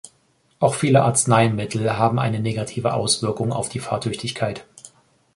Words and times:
Auch 0.59 0.73
viele 0.73 1.03
Arzneimittel 1.03 1.91
haben 1.95 2.17
eine 2.17 2.39
negative 2.39 2.95
Auswirkung 2.95 3.53
auf 3.53 3.69
die 3.69 3.77
Fahrtüchtigkeit. 3.79 4.65